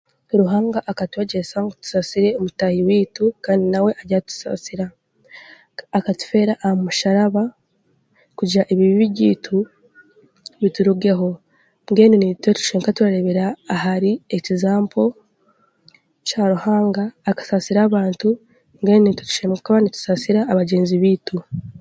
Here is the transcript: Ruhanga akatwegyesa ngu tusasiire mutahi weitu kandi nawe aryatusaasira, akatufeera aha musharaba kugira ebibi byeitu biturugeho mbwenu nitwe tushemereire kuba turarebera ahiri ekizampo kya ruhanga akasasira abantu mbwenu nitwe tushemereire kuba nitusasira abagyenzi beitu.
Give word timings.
Ruhanga 0.39 0.79
akatwegyesa 0.91 1.55
ngu 1.63 1.73
tusasiire 1.81 2.29
mutahi 2.43 2.79
weitu 2.87 3.23
kandi 3.45 3.65
nawe 3.73 3.91
aryatusaasira, 3.99 4.85
akatufeera 5.97 6.53
aha 6.63 6.75
musharaba 6.83 7.43
kugira 8.37 8.63
ebibi 8.71 9.05
byeitu 9.13 9.57
biturugeho 10.61 11.27
mbwenu 11.87 12.15
nitwe 12.17 12.49
tushemereire 12.57 12.83
kuba 12.85 12.97
turarebera 12.97 13.45
ahiri 13.75 14.11
ekizampo 14.37 15.03
kya 16.27 16.43
ruhanga 16.51 17.03
akasasira 17.29 17.79
abantu 17.87 18.27
mbwenu 18.79 19.01
nitwe 19.05 19.23
tushemereire 19.29 19.65
kuba 19.65 19.77
nitusasira 19.81 20.39
abagyenzi 20.51 20.95
beitu. 21.03 21.35